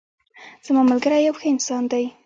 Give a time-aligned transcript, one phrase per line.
[0.65, 1.99] زما ملګری یو ښه انسان ده